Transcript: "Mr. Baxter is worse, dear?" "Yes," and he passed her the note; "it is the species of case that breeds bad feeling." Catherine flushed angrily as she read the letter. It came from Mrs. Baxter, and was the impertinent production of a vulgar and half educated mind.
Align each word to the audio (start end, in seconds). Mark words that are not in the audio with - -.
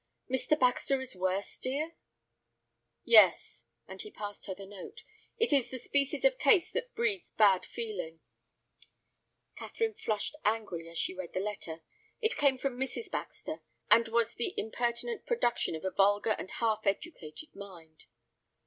"Mr. 0.27 0.59
Baxter 0.59 0.99
is 0.99 1.15
worse, 1.15 1.59
dear?" 1.59 1.91
"Yes," 3.03 3.65
and 3.87 4.01
he 4.01 4.09
passed 4.09 4.47
her 4.47 4.55
the 4.55 4.65
note; 4.65 5.03
"it 5.37 5.53
is 5.53 5.69
the 5.69 5.77
species 5.77 6.25
of 6.25 6.39
case 6.39 6.71
that 6.71 6.95
breeds 6.95 7.29
bad 7.29 7.63
feeling." 7.67 8.19
Catherine 9.55 9.93
flushed 9.93 10.35
angrily 10.43 10.89
as 10.89 10.97
she 10.97 11.13
read 11.13 11.33
the 11.33 11.39
letter. 11.39 11.83
It 12.19 12.35
came 12.35 12.57
from 12.57 12.77
Mrs. 12.79 13.11
Baxter, 13.11 13.61
and 13.91 14.07
was 14.07 14.33
the 14.33 14.55
impertinent 14.57 15.27
production 15.27 15.75
of 15.75 15.85
a 15.85 15.91
vulgar 15.91 16.31
and 16.31 16.49
half 16.49 16.87
educated 16.87 17.55
mind. 17.55 18.05